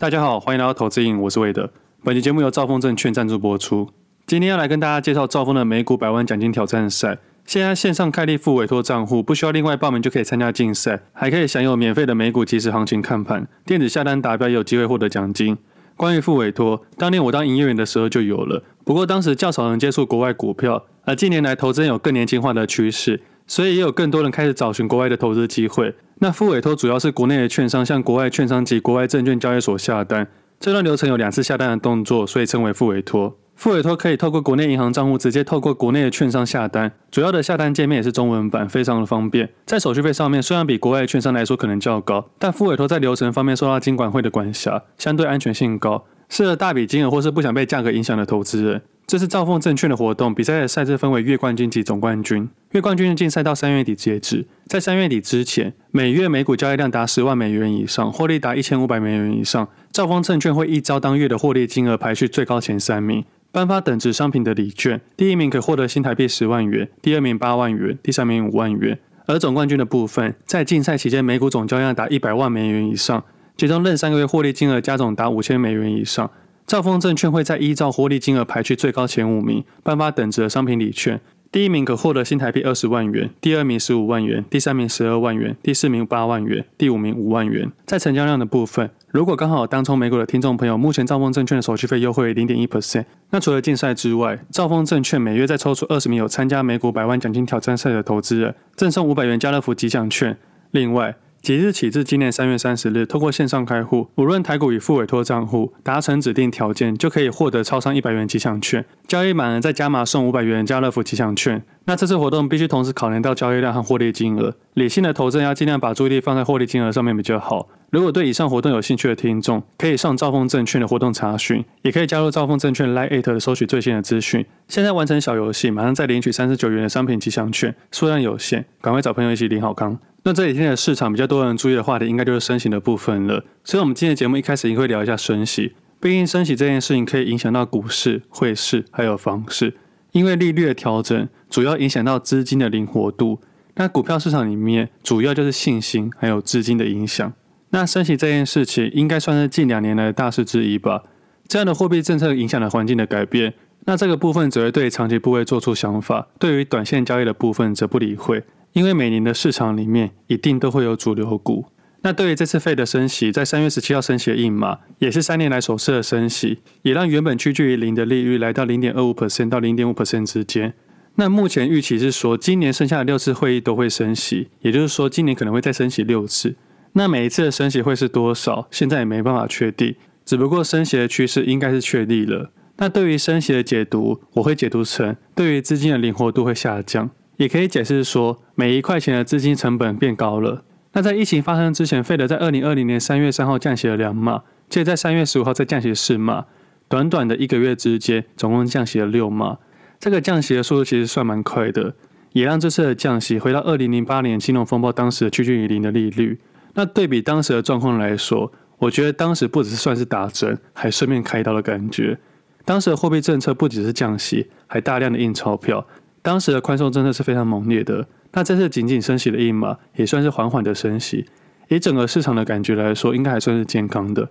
[0.00, 1.68] 大家好，欢迎来到投资瘾，我是魏德。
[2.02, 3.90] 本期节目由兆丰证券赞助播出。
[4.26, 7.18] 今天要来跟大家介绍兆丰的美股百万奖金挑战赛。
[7.44, 15.58] 现在线上开立付委托账户，不需要另外报名就可以参加竞赛，还可以享有免费的美股即时行情看盘，电子下单达标也有机会获得奖金。
[15.98, 25.94] 关于付委托，当年我当营业员的时候就有了，不过当时较少人接触国外股票，而近年来投资有更年轻化的趋势，所以也有更多人开始找寻国外的投资机会。
[26.22, 30.28] 那副委托主要是国内的券商向国外券商及国外证券交易所下单，
[30.58, 33.38] 这段流程有两次下单的动作，所以称为副委托。
[33.56, 39.48] 副委托可以透过国内银行账户直接透过国内的券商下单，主要的下单界面也是中文版，非常的方便。
[39.64, 48.82] 在手续费上面虽然比国外券商来说可能较高，但副委托在流程方面受到金管会的管辖，相对安全性高，适合大笔金额或是不想被价格影响的投资人。
[49.10, 52.48] 这是兆丰证券的活动，比赛的赛制分为月冠军及总冠军。
[52.70, 65.00] 月冠军的竞赛到三月底截止，在三月底之前，每月每股交易量达十万美元以上，获利达一千五百美元以上，兆丰证券会依照当月的获利金额排序最高前三名，颁发等值商品的礼券。
[65.16, 68.96] 第一名可获得新台币十万元，第二名八万元，第三名五万元。
[69.26, 73.24] 而总冠军的部分，在竞赛期间每股总交易量达一百万美元以上，
[73.56, 76.30] 其中任三个月获利金额加总达五千美元以上。
[76.70, 81.20] 兆丰证券会在依照获利金额排序最高前五名，颁发等值的商品礼券。
[81.50, 87.72] 第一名可获得新台币二十万元，第二名十五万元，第三名十二万元，第四名八万元，第五名五万元。
[87.84, 93.06] 在成交量的部分，如果刚好当冲美股的听众朋友，目前兆丰证券的手续费优惠零点一 percent。
[93.30, 100.38] 那除了竞赛之外，兆丰证券每月再抽出二十名有参加美股百万奖金挑战赛的投资人，赠送五百元家乐福吉祥券。
[100.70, 108.84] 另外，即日起至今年三月三十日，透过线上开户，无论台股与副委托账户，达成指定条件，就可以获得超商一百元吉祥券。
[109.06, 111.62] 交易满额再加码送五百元家乐福吉祥券。
[111.90, 114.54] 那这次活动必须同时考量到交易量和获利金额。
[114.74, 117.68] 理性的投资人要尽量把注意力放在获利金额上面比较好。
[117.90, 124.46] 如果对以上活动有兴趣的听众，可以上兆丰证券的活动查询，也可以加入兆丰证券 LINE@ 的收取最新的资讯。
[124.68, 129.98] 现在完成小游戏，马上再领取三十九元的商品吉祥券，数量有限，赶快找朋友一起领好康。
[130.22, 133.44] 那这几天的市场比较多人注意的话题，应该就是升息的部分了。
[133.64, 135.72] 所以，我们今天的节目一开始也会聊一下升息。
[136.00, 139.74] 毕竟，升息这件事情可以影响到股市、汇市还有房市。
[140.12, 143.40] 因为利率的调整主要影响到资金的灵活度。
[143.76, 147.32] 那股票市场里面主要就是信心还有资金的影响。
[147.70, 151.04] 那升息这件事情应该算是近两年来的大事之一吧。
[151.46, 153.54] 这样的货币政策影响了环境的改变。
[153.86, 158.44] 那这个部分只会对长期部位做出想法，对于短线交易的部分则不理会。
[158.72, 161.64] 因为每年的市场里面一定都会有主流股。
[162.02, 170.72] 那对于这次费的升息，在三月十七号升息的印码，也是三年来首次的升息，也让原本趋近于零的利率来到零点二五 percent 到零点五 percent 之间。
[171.16, 176.56] 那目前预期是说，今年剩下的六次会议都会升息，也就是说，今年可能会再升息六次。
[176.94, 179.94] 那每一次的升息会是多少，现在也没办法确定。
[180.24, 182.50] 只不过升息的趋势应该是确立了。
[182.78, 187.10] 那对于升息的解读，我会解读成对于资金的灵活度会下降。
[187.36, 190.64] 也可以解释说，每一块钱的资金成本变高了。
[190.92, 196.46] 那在疫情发生之前费德在二零二零年三月三号降息了两码，接着在三月十五号再降息四码，
[196.88, 199.58] 短短的一个月之间，总共降息了六码。
[200.00, 201.94] 这个降息的速度其实算蛮快的，
[202.32, 206.40] 也让这次的降息回到二零零八年金融风暴当时的趋近于零的利率。
[206.74, 212.18] 那对比当时的状况来说，我觉得当时不只是算是打针，还顺便开刀的感觉。
[212.64, 215.86] 当时的货币政策不只是降息，还大量的印钞票。
[216.22, 221.26] 当时的宽松政策是非常猛烈的，那这次仅仅升息了一码，也算是缓缓的升息。
[221.68, 224.28] 以整个市场的感觉来说，应该还算是健康的。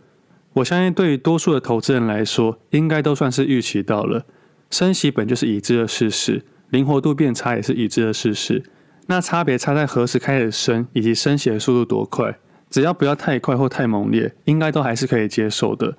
[0.54, 4.26] 我相信对于多数的投资人来说，应该都算是预期到了。
[4.70, 8.64] 升息本就是已知的事实，灵活度变差也是已知的事实。
[9.08, 12.38] 那差别差在何时开始升，以及升息的速度多快。
[12.70, 15.98] 只要不要太快或太猛烈，应该都还是可以接受的。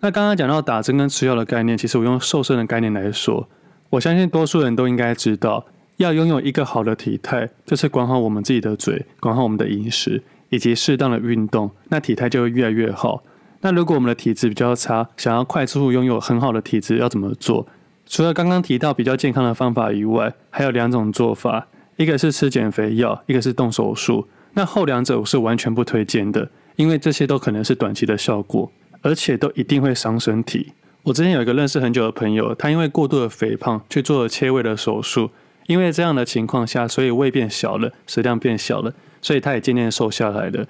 [0.00, 3.48] 那刚刚讲到打针跟吃药的概念，其实我用瘦身的概念来说。
[3.90, 13.24] 我相信多数人都应该知道，要拥有一个好的体态，就是管好我们自己的嘴，管好我们的饮食，以及适当的运动，那体态就会越来越好。
[13.62, 17.66] 那如果我们的体质比较差，想要快速拥有很好的体质，要怎么做？
[18.06, 21.66] 除了刚刚提到比较健康的方法以外，还有两种做法，
[21.96, 24.28] 一个是吃减肥药，一个是动手术。
[24.54, 28.70] 那后两者我是完全不推荐的，因为这些都可能是短期的效果，
[29.02, 30.72] 而且都一定会伤身体。
[31.04, 35.30] 我之前有一个认识很久的朋友，他因为过度的肥胖去做了切胃的手术，
[35.66, 38.92] 因为这样的情况下，所以胃变小了，食量变小了，
[39.22, 40.66] 所以他也渐渐瘦下来了。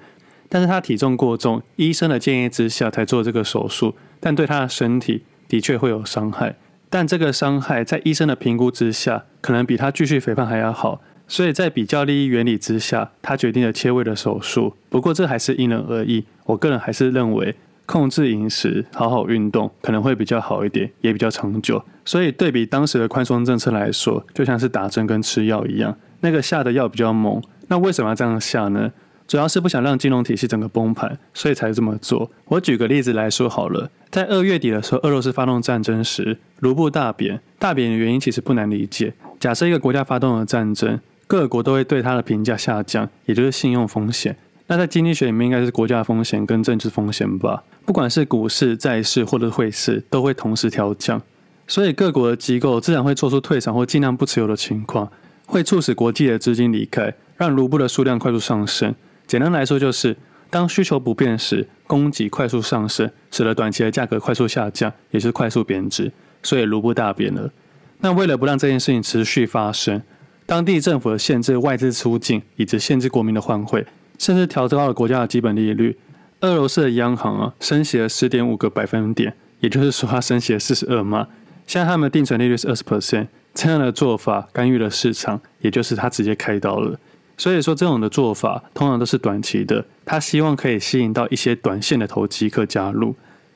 [0.47, 6.55] 但是他体重过重，医生的建议之下才做这个手术，但对他的身体的确会有伤害。
[6.89, 14.75] 但这个伤害在医生的评估之下，可能比他继续肥胖还要好，所以在比较利益原理之下，他决定了切胃的手术。
[14.89, 17.55] 不过这还是因人而异，我个人还是认为。
[17.85, 21.83] 控制饮食，好好运动，可能会比较好一点，也比较长久。
[22.05, 27.41] 所以对比当时的宽松政策来说，就像是打针跟吃药一样，那个下的药比较猛。
[27.67, 28.91] 那为什么要这样下呢？
[29.27, 32.29] 主要是不想让金融体系整个崩盘，所以才这么做。
[32.47, 37.39] 我举个例子来说好了，在二月底的时候，俄罗斯发动战争时，卢布大贬。
[37.57, 39.13] 大贬的原因其实不难理解。
[39.39, 44.35] 假设一个国家发动了战争，各国都会对它的评价下降，也就是信用风险。
[44.71, 47.61] 那在经济学里面，应该是国家风险跟政治风险吧？
[47.85, 51.21] 不管是股市、债市或者汇市，都会同时调降。
[51.67, 55.11] 所以各国的机构自然会做出退场或尽量不持有的情况，
[55.45, 58.95] 会促使国际的资金离开，让卢布的数量快速上升。
[59.27, 60.15] 简单来说，就是
[60.49, 66.09] 当需求不变时，供给快速上升，使得短期的价格快速下降，也是快速贬值，
[66.43, 67.51] 所以卢布大贬了。
[67.99, 70.01] 那为了不让这件事情持续发生，
[70.45, 73.85] 当地政府的限制外资出境，以及限制国民的换汇，
[74.21, 75.97] 甚至调高了国家的基本利率。
[76.41, 81.27] 俄罗斯的央行啊，升息了十点五个百分点，也就是说，它升息了四十二码。
[81.65, 86.99] 现在他们的定存利率是二十 percent，这样的做法干预了市场，也就是他直接开刀了。
[87.35, 93.15] 所以说，这种的做法通常都是短期的，他希望可以吸引到一些短线的投机客加入，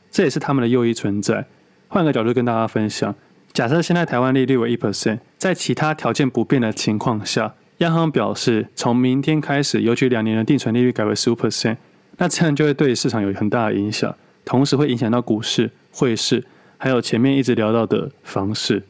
[0.10, 1.46] 这也是他们的诱因存在。
[1.88, 3.14] 换个角度跟大家分享，
[3.54, 11.77] 假设现在台湾利率为一 percent，在其他条件不变的情况下，央行表示从明天开始，尤其两年的定存利率改为十五 percent，
[12.18, 16.44] 那这样就会对市场有很大的影响，同时会影响到股市、汇市，
[16.77, 18.83] 还有前面一直聊到的房市。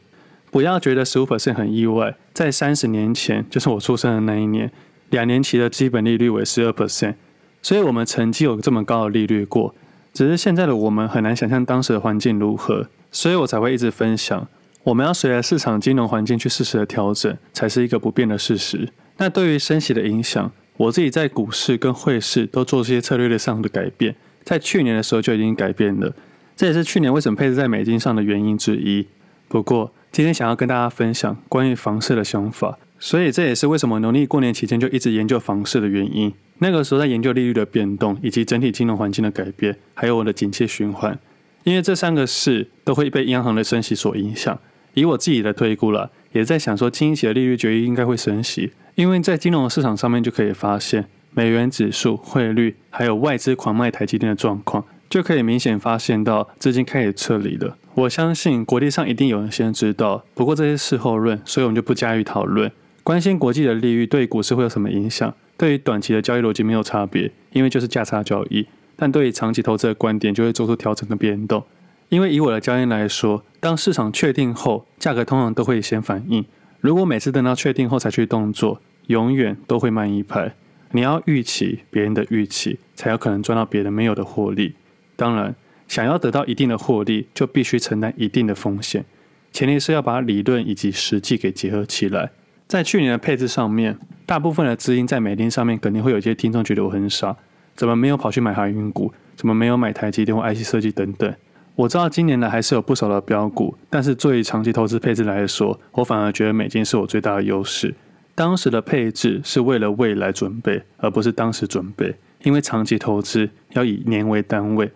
[0.50, 4.70] 不要觉得十五 percent 很意外，在三十年前，就是我出生的那一年。
[5.10, 7.14] 两年期的基本利率为十二 percent，
[7.62, 9.72] 所以我们曾经有这么高的利率过，
[10.12, 14.48] 只是现在的我们很难想象当时的环境如何，所以我才会一直分享，
[14.86, 18.88] 我们要随着市场金融环境去适时的调整，才是一个不变的事实。
[19.16, 26.14] 那对于升息的影响，我自己在股市跟汇市都做这些策略上的改变，在去年的时候就已经改变了，
[26.54, 29.04] 这也是去年为什么配置在美金上的原因之一。
[29.48, 32.78] 不过今天想要跟大家分享关于房市的想法。
[33.00, 36.32] 所以这也是为什么农历过年期间就一直研究房市的原因。
[36.58, 41.18] 那个时候在研究利率的变动，以及整体金融环境的改变，还有我的景气循环。
[41.64, 44.56] 因为这三个事都会被央行的升息所影响。
[44.96, 48.72] 以我自己的推估了，也在想说，近期的利率决议应该会升息。
[48.94, 51.04] 因为在金融市场上面就可以发现，
[51.34, 57.76] 美元指数、汇率，还有外资狂卖台积电的状况，就可以明显发现到资金开始撤离了。
[57.94, 62.72] 我相信国际上一定有人先知道，不过这些事后论，所以我们就不加以讨论。
[63.02, 65.34] 关心国际的利率对股市会有什么影响？
[65.58, 68.66] 对于短期的交易逻辑没有差别，因为就是价差交易。
[68.96, 71.62] 但对于长期投资的观点，就会做出调整跟变动。
[72.08, 76.44] 因为以我的经验来说，当市场确定后，价格通常都会先反应。
[76.80, 80.54] 如果每次等到确定后才去动作，永远都会慢一拍。
[80.92, 84.74] 你要预期别人的预期，才有可能赚到别人没有的获利。
[85.16, 85.54] 当然，
[85.88, 89.04] 想要得到一定的获利，就必须承担一定的风险。
[89.52, 92.30] 前提是要把理论以及实际给结合起来。
[92.68, 97.36] 在去年的配置上面，大部分的资金在美金上面，肯定会有一些听众觉得我很傻，
[97.74, 99.12] 怎么没有跑去买航运股？
[99.34, 101.34] 怎么没有买台积电或 IC 设计等等？
[101.76, 107.94] 我知道今年呢还是有不少的标股，但是作为长期投资配置来说，我反而觉得美金是我最大的优势。
[108.34, 114.90] 当时的配置是为了未来准备，而不是当时准备，因为长期投资要以年为单位，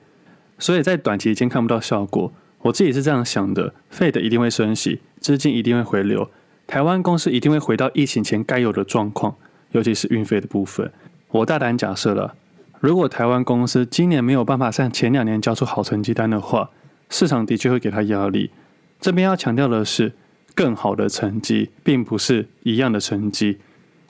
[0.59, 2.33] 所以在短期间看不到效果。
[2.63, 6.31] 我自己是这样想的：Fed 一定会升息，资金一定会回流。
[6.67, 9.35] 台湾公司一定会回到疫情前该有的状况，
[9.73, 10.91] 尤其是运费的部分。
[11.29, 12.35] 我大胆假设了，
[12.81, 16.71] 如果台湾公司今年没有办法像前两年交出好成绩单的话，
[17.11, 18.51] 市场的确会给他压力。
[18.99, 20.15] 这边要强调的是，
[20.55, 23.59] 更好的成绩，并不是一样的成绩。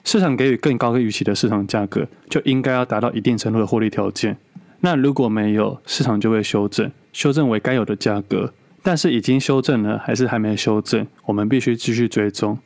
[0.05, 4.37] 市场给予更高的预期的市场价格，就应该要达到一定程度的获利条件。
[4.79, 8.53] 那如果没有，市场就会修正，修正为该有的价格。
[8.81, 11.05] 但是已经修正了，还是还没修正？
[11.25, 12.57] 我们必须继续追踪。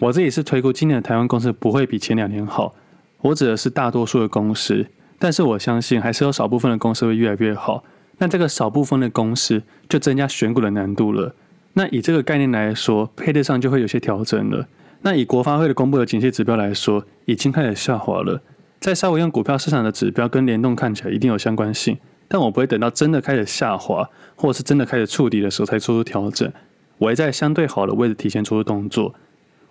[0.00, 2.74] 我自己是推估今年的台湾公司不会比前两年好，
[3.22, 4.86] 我指的是大多数的公司。
[5.18, 7.84] 但是我相信还是有少部分的公司会越来越好。
[8.18, 11.34] 那这个少部分的公司就增加选股的难度了。
[11.74, 14.66] 那以这个概念来说，配置上就会有些调整了。
[15.02, 18.40] 那以国发会的公布的景气指标来说，已经开始下滑了。
[18.80, 21.98] 再稍微用股票市场的指标跟联动看起来一定有相关性。
[22.28, 26.50] 但我不会等到真的开始下滑，或者是真的开始触底的时候才做出调整，
[26.98, 29.14] 我会在相对好的位置提前做出动作。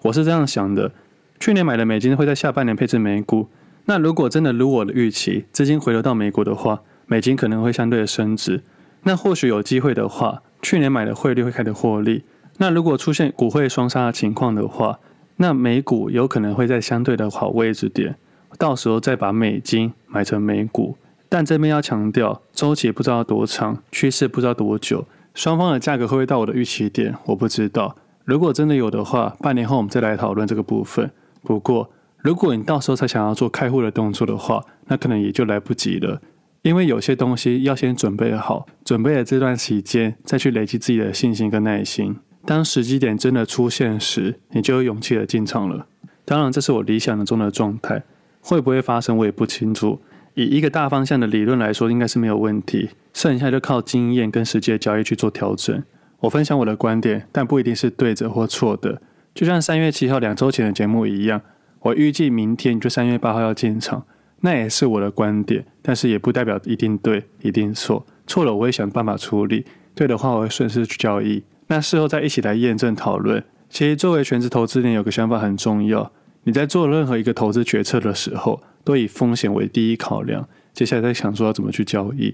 [0.03, 0.91] 我是这样想的：
[1.39, 3.49] 去年买的美金会在下半年配置美股，
[3.85, 8.63] 那如果真的如我的预期，资金回流到美国的话，美金可能会相对的升值。
[9.03, 12.23] 那或许有机会的话，去年买的汇率会开始获利。
[12.57, 14.99] 那如果出现股汇双杀的情况的话，
[15.37, 18.15] 那美股有可能会在相对的好位置点，
[18.57, 20.97] 到时候再把美金买成美股。
[21.27, 27.95] 但这边要强调，周期不知道多长，趋势不知道多久，双方的价格会不会到我的预期点，我不知道。
[28.23, 31.11] 如果真的有的话，半年后我们再来讨论这个部分。
[31.43, 31.91] 不过，
[32.25, 36.19] 如果你到时候才想要做开户的动作的话，那可能也就来不及了，
[36.63, 42.15] 因为有些东西要先准备好，准备了这段期间再去累积自己的信心跟耐心。
[42.43, 45.85] 当时机点真的出现时，你就有勇气的进场了。
[46.25, 48.01] 当然，这是我理想的中的状态，
[48.41, 50.01] 会不会发生我也不清楚。
[50.33, 55.83] 以一个大方向的理论来说，应该是没有问题，剩下就靠经验跟实际的交易去做调整。
[56.21, 58.99] 我分享我的观点，但不一定是对的或错的。
[59.35, 61.39] 就像三月七号两周前的节目一样，
[61.85, 64.05] 我预计明天就三月八号要进场，
[64.41, 68.03] 那也是我的观点，但是也不代表一定对，一定错。
[68.25, 71.43] 错了我会想办法处理，对的话我会顺势去交易。
[71.67, 73.43] 那事后再一起来验证讨论。
[73.69, 76.11] 其实作为全职投资人，有个想法很重要，
[76.45, 80.47] 你在做任何一个投资决策的时候，都以风险为第一考量。
[80.73, 82.33] 接下来再想说要怎么去交易。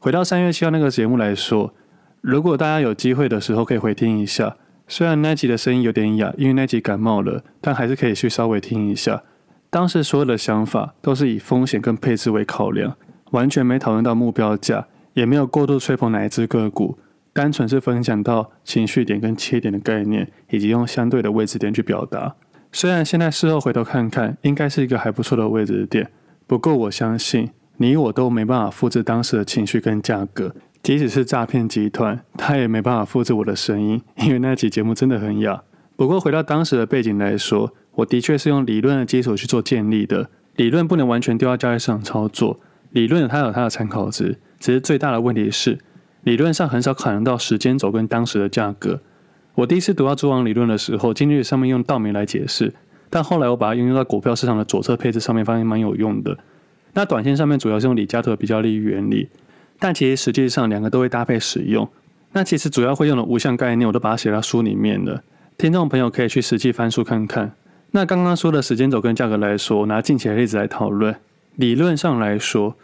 [0.00, 1.72] 回到三月七号那个节目来说。
[2.22, 4.56] 如果大家有机会的时候，可以回听一下。
[4.90, 9.22] 虽然那集的声音有点哑，因为那集感冒了，但还是可以去稍微听一下。
[9.70, 12.96] 当时所有的想法都是以风险跟配置为考量，
[13.30, 16.98] 完全没讨论到目标价，也没有过度吹捧哪一只个股，
[17.32, 22.34] 单纯是分享到情绪点跟切点的概念，以及用相对的位置点去表达。
[22.72, 26.10] 虽然现在事后回头看看，应该是一个还不错的位置点，
[26.48, 30.52] 不过我相信你我都没办法复制当时的情绪跟价格。
[30.82, 35.62] 即使是诈骗集团，他也没办法复制我的声音， 因为那期节目真的很哑。
[35.96, 40.30] 不过回到当时的背景来说，我的确是用理论的基础去做建立的。
[40.56, 42.58] 理论不能完全丢到交易市场操作，
[42.90, 45.78] 理论它有它的参考值，只是最大的问题是，
[46.24, 49.00] 理论上很少考量到时间轴跟当时的价格。
[49.56, 52.72] 我第一次读到蛛网理论的时候，经济学上面用道明来解释，
[53.10, 56.38] 但后来我把它应用到股票市场的左侧配置上面，发现蛮有用的。
[56.94, 59.28] 那短线上面主要是用李嘉图比较利益原理。
[59.80, 61.88] 但其实实际上两个都会搭配使用。
[62.32, 65.24] 那其实主要会用的五项概念，我都把它写到书里面了。
[65.58, 67.52] 听众朋友可以去实际翻书看看。
[67.90, 71.16] 那刚刚说的时间轴跟价格来说，拿近期的例子来讨论。
[71.56, 72.76] 理论上来说，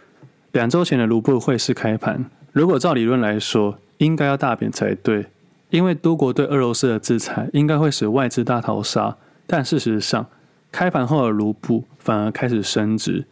[0.51, 5.27] 两周前的卢布汇市开盘，如果照理论来说，应该要大贬才对，
[5.71, 9.17] 因为多国对俄罗斯的制裁应该会使外资大逃杀。
[9.47, 10.27] 但事实上，
[10.73, 13.25] 开盘后的卢布反而开始升值。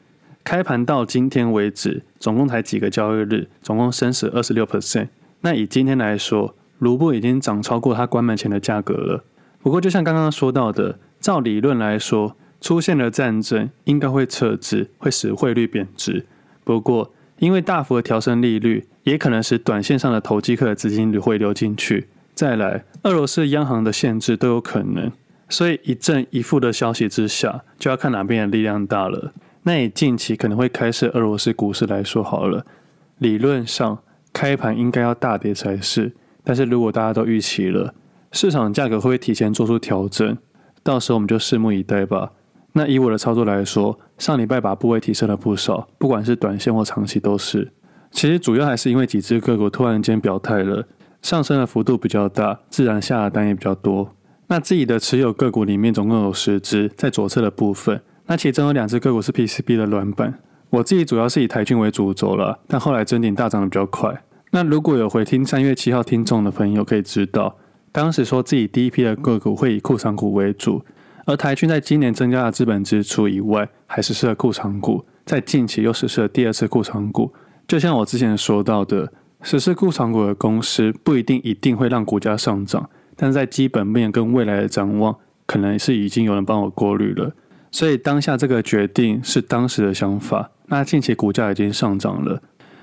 [0.44, 5.08] 开盘到今天为止，总共才几个交易日，总共升值二十六 percent。
[5.40, 9.24] 那以今天来说，卢布已经涨超过它关门前的价格了。
[9.62, 16.26] 不过，就像刚刚说到的，照理论来说，出现了战争，应该会撤资，会使汇率贬值。
[16.62, 22.08] 不过，因为大幅的调升利率，也可能使短线上的投机客的资金流会流进去。
[22.34, 25.10] 再来，俄罗斯央行的限制都有可能。
[25.48, 29.32] 所以，一正一负的消息之下，就要看哪边的力量大了。
[29.64, 32.64] 那以近期可能会开市俄罗斯股市来说好了，
[33.18, 33.98] 理论上
[34.32, 37.94] 开盘应该要大跌才是，但是如果大家都预期了，
[38.30, 40.36] 市场价格会不会提前做出调整？
[40.82, 42.32] 到时候我们就拭目以待吧。
[42.74, 47.72] 那以我的操作来说，上礼拜把部位提升了不少，不管是短线或长期都是。
[48.10, 50.86] 其实主要还是因为几只个股突然间表态了，
[51.22, 54.14] 上升的幅度比较大，自然下的单也比较多。
[54.48, 58.02] 那自己的持有个股里面总共有十只，在左侧的部分。
[58.26, 60.40] 那其中有两只个股是 PCB 的软板，
[60.70, 64.24] 我自己主要是以台郡为主轴了，但后来臻鼎大涨的比较快。
[64.50, 67.56] 那如果有回听三月七号听众的朋友可以知道，
[67.92, 70.82] 当时说自己第一批的个股会以库藏股为主，
[71.26, 77.32] 而台郡在今年增加了资本支出以外，还实施了库藏股，在近期又实施了第二次库藏股。
[77.68, 79.12] 就像我之前说到的，
[79.42, 85.16] 实施库藏股的公司不一定一定会让股价上涨，但是在基本面跟未来的展望，
[85.46, 87.32] 可能是已经有人帮我过滤了。
[87.74, 92.40] 所以当下这个决定是当时的想法，那近期股价已经上涨了，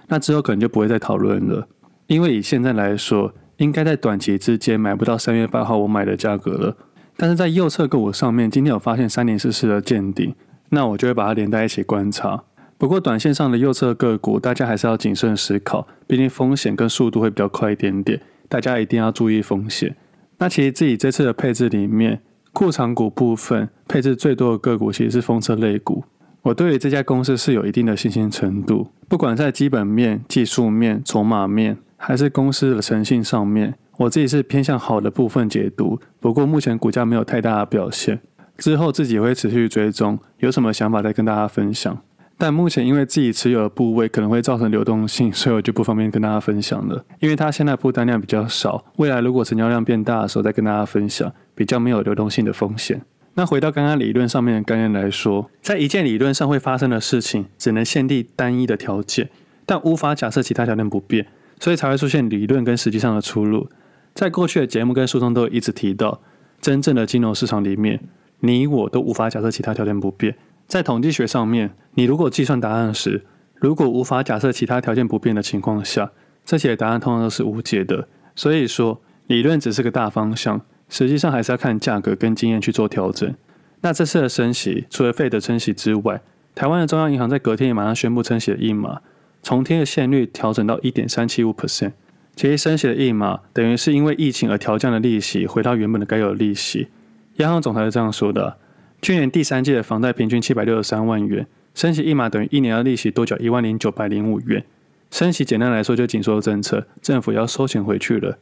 [0.09, 1.65] 那之后可能就不会再讨论了，
[2.07, 6.75] 因为以现在来说，应该在短期之间买不到三月八号我买的价格了。
[7.15, 10.35] 但是在右侧个股上面，今天有发现三零四四的见顶，
[10.71, 12.43] 那我就会把它连在一起观察。
[12.77, 18.19] 不过短线上的右侧个股，大家还是要谨慎思考，毕竟风险跟速度会比较快一点点，
[18.49, 19.95] 大家一定要注意风险。
[20.39, 22.19] 那其实自己这次的配置里面。
[22.53, 26.03] 库藏股部分配置最多的个股其实是风车类股。
[26.43, 35.99] 我对于这家公司是有一定的信心程度，不管在基本面、技术面、筹码面，还是公司的诚信上面，我自己是偏向好的部分解读。
[36.19, 38.19] 不过目前股价没有太大的表现，
[38.57, 41.99] 之后自己会持续追踪，有什么想法再跟大家分享。
[42.39, 47.05] 但目前因为自己持有的部位可能会造成流动性，所以我就不方便跟大家分享了。
[47.19, 52.99] 因为它现在铺单量比较少，未来如果成交量变大的时候再跟大家分享，比较没有流动性的风险。
[53.35, 59.29] 那回到刚刚理论上面的概念来说，在一件理论上会发生的事情，只能限定单一的条件，
[59.63, 61.27] 但无法假设其他条件不变，
[61.59, 63.69] 所以才会出现理论跟实际上的出入。
[64.15, 66.19] 在过去的节目跟书中都一直提到，
[66.59, 67.99] 真正的金融市场里面，
[68.39, 70.35] 你我都无法假设其他条件不变。
[70.65, 76.11] 在统计学上面，你如果计算答案时，如果无法假设其他条件不变的情况下，
[76.43, 78.07] 这些答案通常都是无解的。
[78.35, 80.59] 所以说，理论只是个大方向。
[80.91, 83.33] 实际上还是要看价格跟经验去做调整。
[83.79, 86.21] 那这次的升息，除了费德升息之外，
[86.53, 88.99] 台湾的中央银行在隔天也马上宣布升息的一码，
[89.41, 91.93] 从天的现率调整到一点三七五 percent。
[92.35, 96.89] 其实升息的一码等于是因为疫情而调降的利息回到原本的该有的利息。
[97.37, 98.57] 央行总裁是这样说的：
[99.01, 104.63] 去年第三季的房贷平均七百六十三万元，升息一码等于一年的利息多缴一万零九百零五元。
[105.09, 108.37] 升息简单来说就紧缩政策，政府要收钱回去了。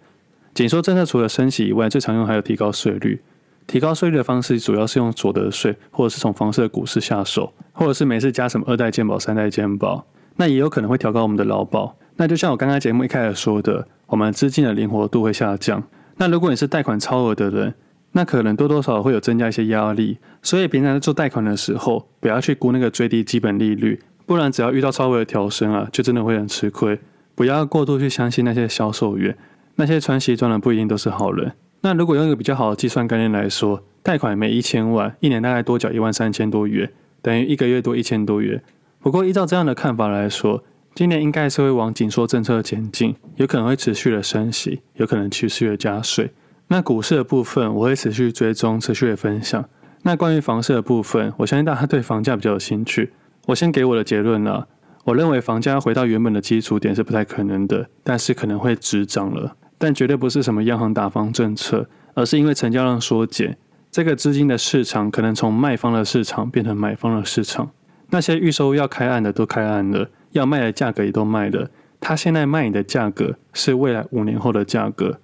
[0.53, 3.21] 紧缩政策除了升息以外，最常用还有提高税率。
[3.67, 10.05] 提高税率的方式主要是用所得税，或者是从房市的股市下手，或者是每次加什么二代健保、三代健保。
[10.37, 11.95] 那也有可能会调高我们的劳保。
[12.15, 15.83] 那就像我刚刚节目一开始说的，我们资金的灵活度会下降。
[16.17, 17.75] 那如果你是贷款超额的人，
[18.13, 20.17] 那可能多多少少会有增加一些压力。
[20.41, 26.99] 所以平常在做贷款的时候，不要去估那个最低基本利率，不然只要遇到超额的调升啊，就真的会很吃亏。
[27.35, 29.37] 不要过度去相信那些销售员。
[29.79, 31.53] 那些穿西装的不一定都是好人。
[31.79, 38.61] 那如果用一个比较好的计算概念来说，贷款每一千万，一年大概多缴一万三千多元，等于一个月多一千多元。
[38.99, 46.31] 不过依照这样的看法来说，今年应该是会往紧缩政策前进，有可能会持续的升息，有可能持续的加税。
[46.67, 49.63] 那股市的部分，我会持续追踪，持续的分享。
[50.03, 53.13] 那关于房市的部分，我相信大家对房价比较有兴趣。
[53.45, 54.67] 我先给我的结论了，
[55.05, 59.55] 我认为房价回到原本的基础点是不太可能的，但是可能会止涨了。
[59.79, 63.57] 但绝对不是什么央行打房政策，而是因为成交量缩减，
[63.89, 67.71] 这个资金的市场可能从卖方的市场变成买方的市场。
[68.11, 71.71] 那些预售要开案的都开案了，要卖的价格也都卖了。
[72.01, 75.19] 他现在卖你的价格是未来五年后的价格。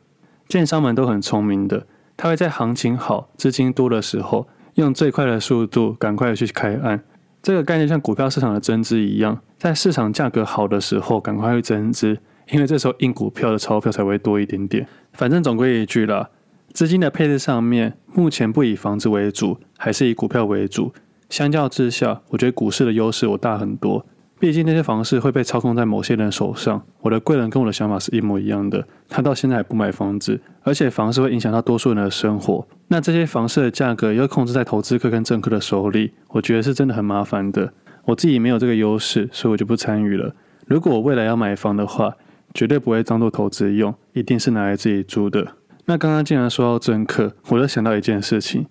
[0.47, 1.85] 建商们都很聪明的，
[2.15, 7.03] 他会在行情好、资金多的时候，用最快的速度赶快去开案。
[7.41, 12.19] 这个概念像股票市场的增资一样，在市场价格好的时候赶快去增资。
[12.51, 14.87] 因为这时候印股票的钞票才会多一点点。
[15.13, 16.29] 反正总归一句啦，
[16.73, 20.93] 资金的配置上面，目前不以房子为主，还是以股票为主。
[21.29, 24.05] 相较之下，我觉得股市的优势我大很多。
[24.37, 26.83] 毕竟那些房市会被操控在某些人手上。
[27.01, 32.67] 我的贵人跟我的想法是一模一样的，他到现在还不买房子，而且房市会影响到多数人的生活。
[32.89, 37.73] 那这些房市的价格又控制在投资客跟政客的手里，我觉得是真的很麻烦的。
[38.03, 40.35] 我自己没有这个优势，所以我就不参与了。
[40.67, 42.13] 如果我未来要买房的话，
[42.55, 45.45] 绝对不会当做投资用，一定是拿来自己租的。
[45.85, 48.65] 那刚刚既然说到政客，我就想到一件事情。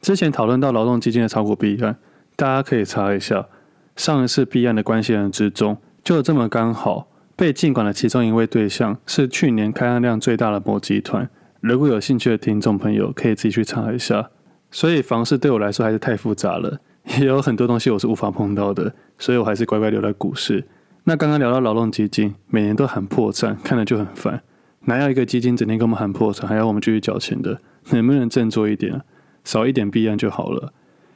[0.00, 1.96] 之前讨论到劳动基金的炒股弊案，
[2.34, 3.46] 大家可以查一下。
[3.94, 11.28] 上一次弊案的关系人之中，就这么刚好被禁管的其中一位对象是去年开案量最大的某集团。
[11.60, 14.30] 如果有兴趣的听众朋友，可以自己去查一下。
[14.70, 16.78] 所以房市对我来说还是太复杂了，
[17.18, 20.64] 也有很多东西我是无法碰到的，所以我还是乖乖留在股市。
[21.08, 24.42] 那刚刚聊到劳动基金，每年都喊破产，看了就很烦。
[24.86, 27.60] 哪有一个基金整天跟我们喊破产，还要我们继续缴钱的？
[27.90, 29.02] 能不能振作一点啊？
[29.44, 30.72] 少一点弊案就好了。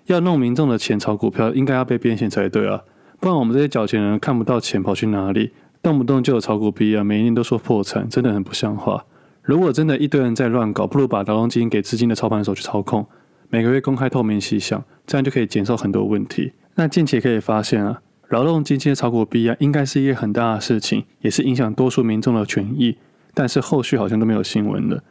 [0.07, 2.83] 要弄民众的钱炒股票，应该要被变现才对啊！
[3.19, 5.51] 不然我们这些缴钱人看不到钱跑去哪里？
[5.83, 9.05] 动不动就有炒股弊案，每一年都说破产，真的很不像话。
[9.43, 13.05] 如果真的一堆人在乱搞，不如把劳动基金给资金的操盘手去操控，
[13.49, 16.53] 每个月公开透明细项，这样就可以减少很多问题。
[16.77, 18.01] 那近期可以发现啊。
[18.31, 22.97] 劳动基金的炒股弊案应该是一件很大的事情，也是影响多数民众的权益。
[23.35, 25.03] 但是后续好像都没有新闻了，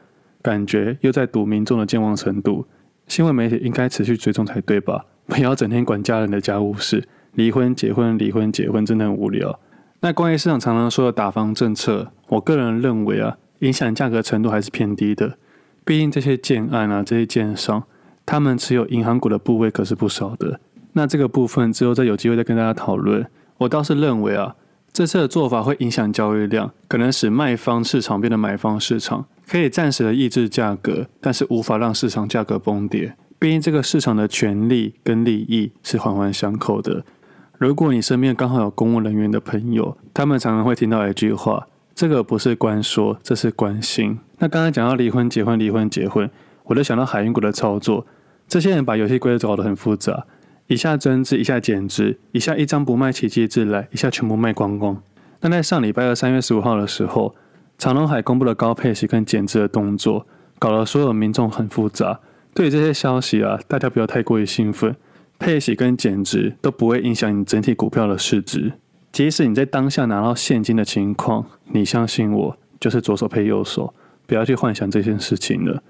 [0.42, 2.66] 感觉又在赌民众的健忘程度。
[3.08, 5.06] 新闻媒体应该持续追踪才对吧？
[5.26, 9.60] 不要整天管家人的家务事，离婚、结婚、离婚、结婚，真的很无聊。
[10.02, 15.38] 那关于市场常常说的打房政策，我个人认为啊，影响价格程度还是偏低的。
[15.84, 17.84] 毕竟这些建案啊，这些建商，
[18.26, 20.60] 他们持有银行股的部位可是不少的。
[21.00, 23.26] 那这个部分之后再有机会再跟大家讨论。
[23.60, 24.54] 我倒是认为啊，
[24.92, 33.16] 这次的做法会影响交易量，可能使卖方市场变得买方市场，可以暂时的抑制价格，但是无法让市场价格崩跌。
[33.40, 37.06] 毕竟这个市场的权利跟利益是环环相扣的。
[37.58, 44.20] 如果你身边刚好有公务人员的朋友，他们常常会听到一句话：这个不是关说，这是关心。
[44.40, 46.30] 那刚才讲到离婚、结婚、离婚、结婚，
[46.66, 48.06] 我就想到海运股的操作，
[48.48, 50.26] 这些人把游戏规则搞得很复杂。
[50.70, 55.02] 一下增资，一下减资，一下一张不卖起机制来，一下全部卖光光。
[55.42, 57.36] 那在上礼拜二三月十五号的时候，
[57.80, 60.28] 长隆海公布了高配息跟减资的动作，
[60.60, 62.20] 搞得所有民众很复杂，
[62.54, 64.96] 对于这些消息啊，大家不要太过于兴奋。
[65.40, 68.74] 配息跟减值都不会影响你整体股票的市值。
[69.12, 73.92] 即使你在当下拿到现金的情况，你相信我，就是左手配右手，
[74.28, 75.82] 不要去幻想这件事情了。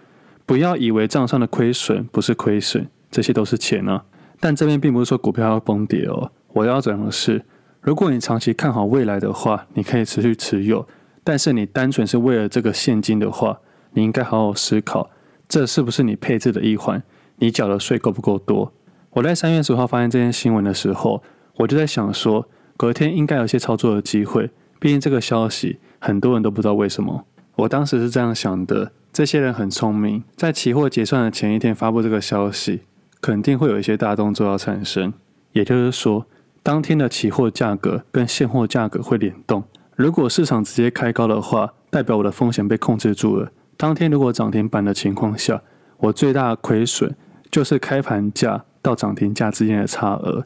[0.46, 4.06] 不要以为账上的亏损不是亏损，这些都是钱啊。
[4.40, 6.32] 但这边并不是说股票要崩跌哦。
[6.54, 7.44] 我要讲的是，
[7.82, 10.88] 如果你长期看好未来的话，你可以持续持有。
[11.24, 13.60] 但是你单纯是为了这个现金的话，
[13.92, 15.12] 你应该好好思考，
[15.48, 17.04] 这是不是你配置的一环？
[17.38, 18.74] 你缴的税够不够多？
[19.12, 21.22] 我在三月十号发现这件新闻的时候，
[21.58, 22.48] 我就在想说，
[22.78, 24.50] 隔天应该有些操作的机会。
[24.80, 27.26] 毕竟这个消息很多人都不知道为什么。
[27.58, 32.82] 我当时是这样想的：这些人很聪明，在期货结算的前一天发布这个消息，
[33.22, 35.14] 肯定会有一些大动作要产生。
[35.54, 36.26] 也就是说，
[36.64, 39.64] 当天的期货价格跟现货价格会联动。
[39.96, 43.52] 如果市场直接开高的话，代表我的风险被控制住了。
[43.78, 45.62] 当天如果涨停板的情况下，
[45.98, 47.16] 我最大的亏损
[47.52, 48.66] 就是开盘价。
[48.82, 50.46] 到涨停价之间的差额，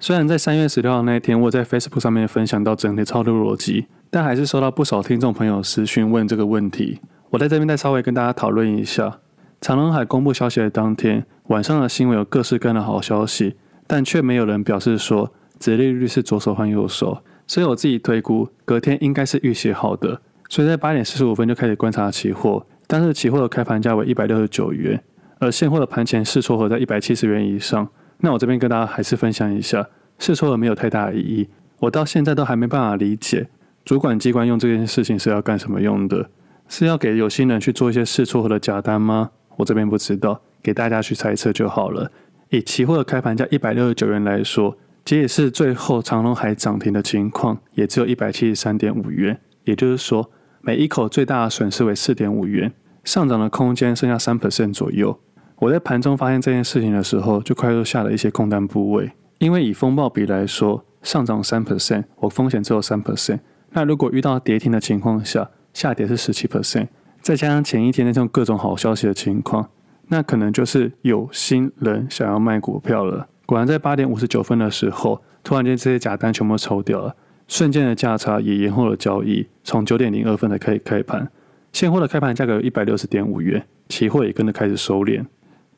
[0.00, 7.00] 虽然在三月十六号那一天，我在 Facebook 上面分享到整体操作逻辑，但还是收到不少听众朋友私讯问这个问题。
[7.28, 9.18] 我在这边再稍微跟大家讨论一下。
[9.60, 25.02] 长隆海公布消息的当天晚上的新闻有各式各样的好消息，但却没有人表示说殖利率是左手换右手，所以我自己推估隔天应该是预写好的，所以在八点四十五分就开始观察期货，但是期货的开盘价为一百六十九元。
[25.38, 27.86] 而现货的盘前试撮合在一百七十元以上，
[28.20, 29.86] 那我这边跟大家还是分享一下，
[30.18, 31.48] 试撮合没有太大的意义。
[31.80, 33.48] 我到现在都还没办法理解，
[33.84, 36.30] 主管机关用这件事情是要干什么用的？
[36.68, 39.32] 是要给有心人去做一些试撮合的假单吗？
[39.56, 42.10] 我这边不知道，给大家去猜测就好了。
[42.48, 50.30] 以期货的开盘价一百六十九元来说，即使是最后长荣海涨停的情况，也只有一百七十三点五元，也就是说，
[50.62, 52.72] 每一口最大的损失为四点五元。
[53.04, 55.20] 上涨的空间剩下三 percent 左右。
[55.56, 59.12] 我在盘中发现这件事情的时候，就快速下了一些空单部位。
[59.38, 63.40] 因为以风暴比来说，上涨三 percent，我风险只有三 percent。
[63.72, 66.88] 那如果遇到跌停的情况下，下跌是十七 percent，
[67.20, 69.68] 再加上前一天那种各种好消息的情况，
[70.08, 73.28] 那可能就是有心人想要卖股票了。
[73.46, 77.14] 果然在八点五十九分的时候，突然间这些假单全部抽掉了，
[77.46, 81.30] 瞬间的价差也延后了交易，从九点零二分才可以开盘。
[81.72, 85.24] 现货的开盘价格有一百六十点五元，期货也跟着开始收敛。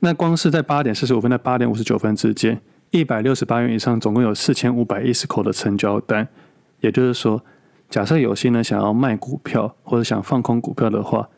[0.01, 2.61] 那光是在八点四十五分到八点五十九分之间，
[2.91, 6.29] 一百六十八元以上，总共有四千五百一十口的成交单。
[6.81, 7.43] 也就是说，
[7.89, 11.29] 假设有心人想要卖股票或者想放空股票的话，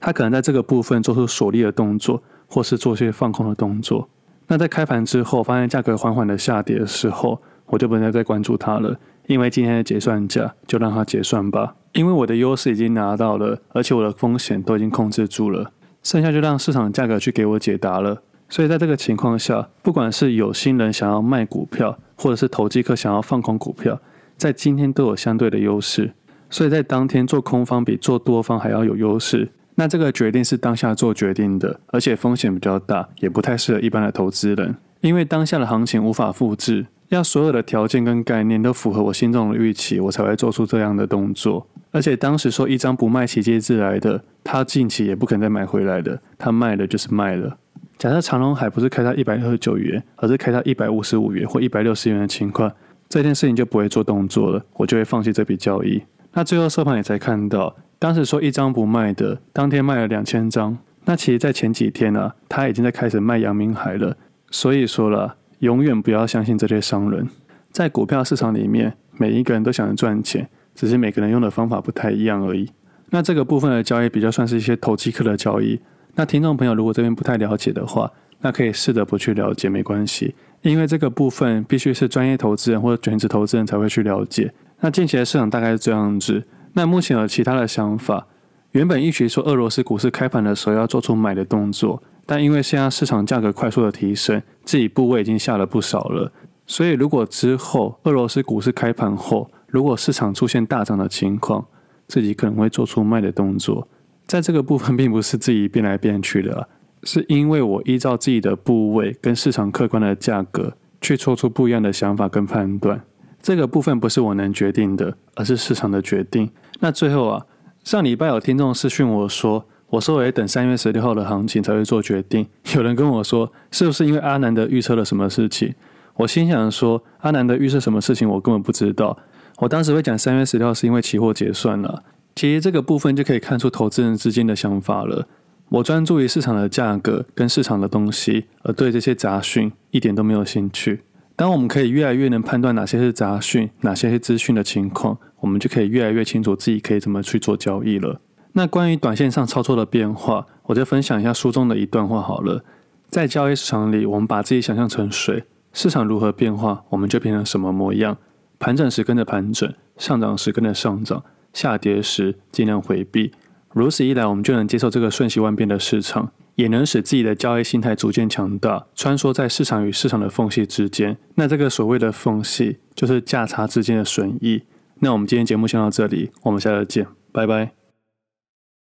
[0.00, 4.08] 他可能在这个部分做出锁利的动作，或是做些放空的动作。
[4.48, 11.74] 那在开盘之后，发现价格缓缓的下跌的时候，我就不能再关注它了，因为今天的结算价就让它结算吧。
[11.92, 18.22] 因为我的优势已经拿到了，而且我的风险都已经控制住了，剩下就让市场价格去给我解答了。
[18.48, 24.00] 所以在这个情况下，不管是有心人想要卖股票，或者是投机客想要放空股票，
[24.36, 26.12] 在今天都有相对的优势。
[26.48, 29.50] 所以在当天做空方比做多方还要有优势。
[29.76, 41.66] 那这个决定是当下做决定的，而且风险比较大，也不太适合一般的投资人，因为当下的行情无法复制，要所有的条件跟概念都符合我心中的预期，我才会做出这样的动作。
[41.92, 47.58] 而且当时说一张不卖，奇迹自来的，他近期也不肯再买回来的，他卖的就是卖了。
[47.98, 52.72] 假设长隆海不是开到一百六十九元，而是开到一百五十五元或一百六十元的情况，
[53.08, 56.02] 这件事情就不会做动作了，我就会放弃这笔交易。
[56.32, 60.78] 那最后收盘也才看到，当时说一张不卖的，当天卖了两千张。
[61.04, 64.16] 那其实，在前几天呢、啊，他已经在开始卖阳明海了。
[64.50, 67.28] 所以说了，永远不要相信这些商人。
[67.70, 70.48] 在股票市场里面，每一个人都想着赚钱。
[70.74, 72.68] 只是每个人用的方法不太一样而已。
[73.08, 75.80] 那这个部分的交易比较算是一些投机客的交易。
[76.16, 80.34] 那听众朋友如果这边不太了解的话，那可以试着不去了解，没关系。
[80.60, 84.52] 因为这个部分必须是专业投资人或者全职投资人才会去了解。
[84.80, 86.42] 那近期的市场大概是这样子。
[86.76, 88.26] 那目前有其他的想法。
[88.72, 96.30] 原本预期说俄罗斯股市开盘的时候要做出买的动作，但因为现在市场价格快速的提升，自己部位已经下了不少了。
[96.66, 101.64] 所以如果之后俄罗斯股市开盘后，如果市场出现大涨的情况，
[102.06, 103.88] 自己可能会做出卖的动作。
[104.26, 106.68] 在这个部分，并不是自己变来变去的，
[107.04, 113.02] 是因为我依照自己的部位跟市场客观的价格去做出不一样的想法跟判断。
[113.40, 116.50] 这个部分不是我能决定的，而是市场的决定。
[116.80, 117.46] 那最后啊，
[117.84, 122.46] 上礼拜有听众私讯我说，我说我得等三月十六号的行情才会做决定。
[122.74, 125.74] 有人跟我说，是不是因为阿南的预测了什么事情？
[126.16, 129.18] 我心想说，阿南的预测什么事情，我根本不知道。
[129.58, 132.02] 我当时会讲三月十六号是因为期货结算了，
[132.34, 135.26] 其实这个部分就可以看出投资人之间的想法了。
[135.68, 141.00] 我专注于市场的价格跟市场的东西，而对这些杂讯一点都没有兴趣。
[141.34, 148.20] 当我们可以越来越能判断哪些是杂讯，哪些是资讯的情况，我们就可以越来越清楚自己可以怎么去做交易了。
[148.54, 152.64] 那关于短线上操作的变化，我就分享一下书中的一段话好了。
[153.08, 158.18] 在交易市场里，我们把自己想象成水，市场如何变化，我们就变成什么模样。
[158.58, 163.30] 盘整时跟着盘整，上涨时跟着上涨，下跌时尽量回避。
[163.72, 166.32] 如此一来，我们就能接受这个瞬息万变的市场。
[166.56, 171.18] 也能使自己的交易心态逐渐强大，穿梭在市场与市场的缝隙之间。
[171.34, 174.62] 那这个所谓的缝隙，就是价差之间的损益。
[175.00, 177.75] 那我们今天节目先到这里，我们下次见，拜拜。